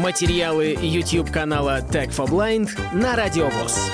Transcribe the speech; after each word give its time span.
Материалы 0.00 0.78
YouTube 0.80 1.30
канала 1.30 1.82
Tech 1.82 2.08
for 2.08 2.26
Blind 2.26 2.70
на 2.94 3.16
Радиовоз. 3.16 3.92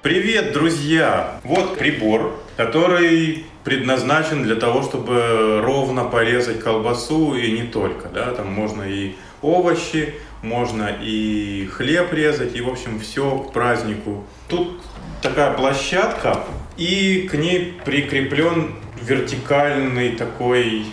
Привет, 0.00 0.54
друзья! 0.54 1.40
Вот 1.44 1.76
прибор, 1.76 2.40
который 2.56 3.44
предназначен 3.62 4.44
для 4.44 4.54
того, 4.56 4.82
чтобы 4.82 5.60
ровно 5.62 6.04
порезать 6.04 6.60
колбасу 6.60 7.34
и 7.34 7.52
не 7.52 7.64
только. 7.64 8.08
Да? 8.08 8.30
Там 8.30 8.50
можно 8.50 8.82
и 8.82 9.14
овощи, 9.42 10.14
можно 10.40 10.88
и 11.02 11.66
хлеб 11.66 12.14
резать, 12.14 12.56
и, 12.56 12.62
в 12.62 12.70
общем, 12.70 12.98
все 12.98 13.40
к 13.40 13.52
празднику. 13.52 14.24
Тут 14.48 14.80
такая 15.20 15.52
площадка, 15.52 16.40
и 16.78 17.28
к 17.30 17.34
ней 17.34 17.74
прикреплен 17.84 18.74
вертикальный 19.02 20.12
такой, 20.16 20.86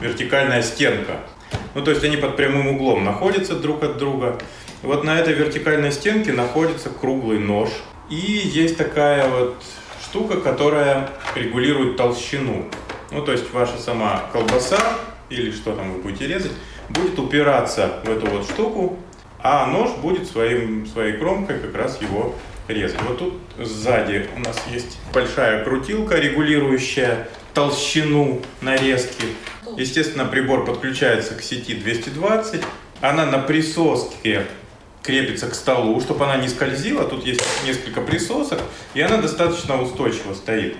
вертикальная 0.00 0.62
стенка. 0.62 1.22
Ну, 1.74 1.82
то 1.82 1.90
есть 1.90 2.04
они 2.04 2.16
под 2.16 2.36
прямым 2.36 2.68
углом 2.68 3.04
находятся 3.04 3.54
друг 3.54 3.82
от 3.82 3.98
друга. 3.98 4.38
Вот 4.82 5.04
на 5.04 5.18
этой 5.18 5.34
вертикальной 5.34 5.92
стенке 5.92 6.32
находится 6.32 6.90
круглый 6.90 7.38
нож. 7.38 7.68
И 8.10 8.14
есть 8.16 8.76
такая 8.76 9.28
вот 9.28 9.56
штука, 10.02 10.40
которая 10.40 11.10
регулирует 11.34 11.96
толщину. 11.96 12.64
Ну, 13.10 13.22
то 13.22 13.32
есть 13.32 13.52
ваша 13.52 13.78
сама 13.78 14.24
колбаса 14.32 14.78
или 15.30 15.50
что 15.50 15.72
там 15.72 15.92
вы 15.92 16.00
будете 16.00 16.26
резать, 16.26 16.52
будет 16.88 17.18
упираться 17.18 18.00
в 18.04 18.10
эту 18.10 18.26
вот 18.26 18.44
штуку, 18.44 18.98
а 19.40 19.66
нож 19.66 19.90
будет 19.96 20.26
своим, 20.26 20.86
своей 20.86 21.14
кромкой 21.14 21.58
как 21.58 21.74
раз 21.74 22.00
его 22.00 22.34
резать. 22.66 23.00
Вот 23.02 23.18
тут 23.18 23.34
сзади 23.58 24.28
у 24.36 24.40
нас 24.40 24.62
есть 24.70 24.98
большая 25.12 25.64
крутилка, 25.64 26.16
регулирующая 26.16 27.28
толщину 27.58 28.40
нарезки. 28.60 29.26
Естественно, 29.76 30.24
прибор 30.24 30.64
подключается 30.64 31.34
к 31.34 31.42
сети 31.42 31.74
220. 31.74 32.62
Она 33.00 33.26
на 33.26 33.38
присоске 33.38 34.46
крепится 35.02 35.48
к 35.48 35.54
столу, 35.56 36.00
чтобы 36.00 36.24
она 36.26 36.36
не 36.36 36.46
скользила. 36.46 37.02
Тут 37.02 37.26
есть 37.26 37.42
несколько 37.66 38.00
присосок, 38.00 38.60
и 38.94 39.00
она 39.00 39.16
достаточно 39.16 39.82
устойчиво 39.82 40.34
стоит. 40.34 40.76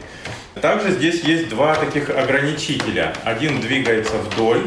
Также 0.63 0.93
здесь 0.93 1.25
есть 1.25 1.49
два 1.49 1.75
таких 1.75 2.11
ограничителя. 2.11 3.13
Один 3.25 3.61
двигается 3.61 4.17
вдоль, 4.19 4.63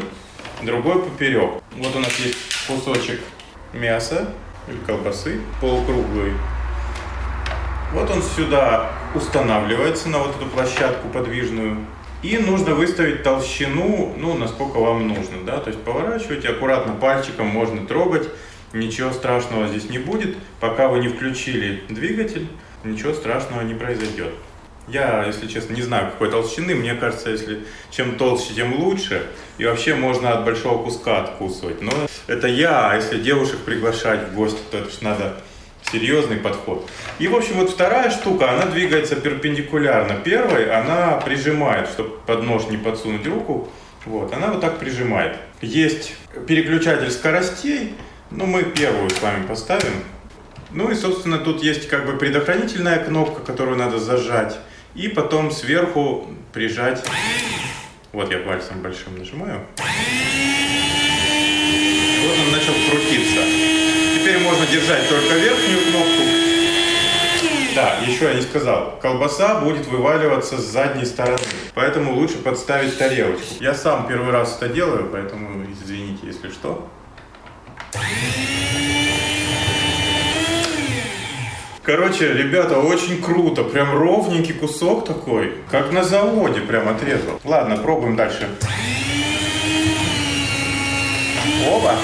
другой 0.63 1.03
поперек. 1.03 1.63
Вот 1.77 1.95
у 1.95 1.99
нас 1.99 2.13
есть 2.19 2.37
кусочек 2.67 3.21
мяса 3.71 4.27
или 4.67 4.79
колбасы 4.85 5.39
полукруглый. 5.61 6.33
Вот 7.93 8.09
он 8.09 8.21
сюда 8.21 8.89
устанавливается 9.15 10.09
на 10.09 10.19
вот 10.19 10.35
эту 10.35 10.45
площадку 10.47 11.07
подвижную. 11.07 11.77
И 12.23 12.37
нужно 12.37 12.75
выставить 12.75 13.23
толщину, 13.23 14.13
ну, 14.17 14.37
насколько 14.37 14.77
вам 14.77 15.07
нужно, 15.07 15.43
да, 15.43 15.57
то 15.57 15.69
есть 15.69 15.81
поворачивайте 15.81 16.49
аккуратно 16.49 16.93
пальчиком, 16.93 17.47
можно 17.47 17.87
трогать, 17.87 18.29
ничего 18.73 19.11
страшного 19.11 19.67
здесь 19.67 19.89
не 19.89 19.97
будет, 19.97 20.37
пока 20.59 20.87
вы 20.87 20.99
не 20.99 21.07
включили 21.07 21.83
двигатель, 21.89 22.47
ничего 22.83 23.13
страшного 23.13 23.61
не 23.61 23.73
произойдет. 23.73 24.33
Я, 24.87 25.25
если 25.25 25.47
честно, 25.47 25.73
не 25.73 25.83
знаю, 25.83 26.11
какой 26.11 26.29
толщины. 26.29 26.75
Мне 26.75 26.95
кажется, 26.95 27.29
если 27.29 27.59
чем 27.91 28.17
толще, 28.17 28.53
тем 28.53 28.79
лучше. 28.79 29.25
И 29.57 29.65
вообще 29.65 29.93
можно 29.95 30.33
от 30.33 30.43
большого 30.43 30.83
куска 30.83 31.21
откусывать. 31.21 31.81
Но 31.81 31.91
это 32.27 32.47
я, 32.47 32.89
а 32.89 32.95
если 32.95 33.19
девушек 33.19 33.59
приглашать 33.59 34.29
в 34.29 34.35
гости, 34.35 34.59
то 34.69 34.79
это 34.79 34.89
ж 34.89 35.01
надо 35.01 35.37
серьезный 35.91 36.37
подход. 36.37 36.89
И, 37.19 37.27
в 37.27 37.35
общем, 37.35 37.55
вот 37.55 37.69
вторая 37.69 38.09
штука, 38.09 38.51
она 38.51 38.65
двигается 38.65 39.15
перпендикулярно. 39.15 40.15
Первой 40.15 40.71
она 40.71 41.17
прижимает, 41.17 41.89
чтобы 41.89 42.17
под 42.25 42.43
нож 42.43 42.67
не 42.67 42.77
подсунуть 42.77 43.27
руку. 43.27 43.69
Вот, 44.05 44.33
она 44.33 44.47
вот 44.47 44.61
так 44.61 44.79
прижимает. 44.79 45.37
Есть 45.61 46.13
переключатель 46.47 47.11
скоростей. 47.11 47.93
Ну, 48.31 48.45
мы 48.45 48.63
первую 48.63 49.09
с 49.09 49.21
вами 49.21 49.45
поставим. 49.45 50.03
Ну 50.71 50.89
и, 50.89 50.95
собственно, 50.95 51.37
тут 51.37 51.61
есть 51.61 51.89
как 51.89 52.05
бы 52.05 52.13
предохранительная 52.17 53.03
кнопка, 53.03 53.41
которую 53.41 53.77
надо 53.77 53.99
зажать. 53.99 54.57
И 54.95 55.09
потом 55.09 55.51
сверху 55.51 56.27
прижать. 56.53 57.05
Вот 58.13 58.31
я 58.31 58.39
пальцем 58.39 58.81
большим 58.81 59.17
нажимаю. 59.17 59.61
Вот 62.23 62.39
он 62.39 62.51
начал 62.51 62.73
крутиться. 62.89 63.41
Теперь 64.15 64.39
можно 64.39 64.65
держать 64.67 65.09
только 65.09 65.35
верхнюю. 65.35 65.90
Да, 67.81 67.95
еще 68.05 68.25
я 68.25 68.35
не 68.35 68.41
сказал. 68.41 68.99
Колбаса 69.01 69.59
будет 69.59 69.87
вываливаться 69.87 70.57
с 70.61 70.65
задней 70.65 71.05
стороны. 71.05 71.39
Поэтому 71.73 72.13
лучше 72.13 72.37
подставить 72.37 72.95
тарелочку. 72.95 73.55
Я 73.59 73.73
сам 73.73 74.07
первый 74.07 74.31
раз 74.31 74.55
это 74.55 74.71
делаю, 74.71 75.09
поэтому 75.11 75.65
извините, 75.65 76.27
если 76.27 76.49
что. 76.49 76.87
Короче, 81.81 82.31
ребята, 82.31 82.77
очень 82.77 83.19
круто. 83.19 83.63
Прям 83.63 83.97
ровненький 83.97 84.53
кусок 84.53 85.07
такой. 85.07 85.55
Как 85.71 85.91
на 85.91 86.03
заводе 86.03 86.61
прям 86.61 86.87
отрезал. 86.87 87.41
Ладно, 87.43 87.77
пробуем 87.77 88.15
дальше. 88.15 88.47
Оба. 91.67 91.95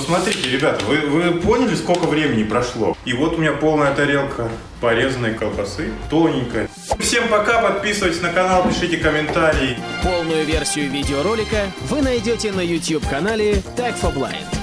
Но 0.00 0.06
смотрите, 0.06 0.48
ребята, 0.48 0.82
вы, 0.86 0.96
вы 1.00 1.32
поняли, 1.40 1.74
сколько 1.74 2.06
времени 2.06 2.42
прошло? 2.42 2.96
И 3.04 3.12
вот 3.12 3.34
у 3.34 3.36
меня 3.36 3.52
полная 3.52 3.94
тарелка 3.94 4.48
порезанной 4.80 5.34
колбасы, 5.34 5.92
тоненькая. 6.08 6.70
Всем 6.98 7.28
пока, 7.28 7.60
подписывайтесь 7.60 8.22
на 8.22 8.32
канал, 8.32 8.66
пишите 8.66 8.96
комментарии. 8.96 9.76
Полную 10.02 10.46
версию 10.46 10.90
видеоролика 10.90 11.70
вы 11.82 12.00
найдете 12.00 12.50
на 12.50 12.62
YouTube-канале 12.62 13.56
Tag 13.76 14.00
for 14.00 14.14
Blind. 14.14 14.59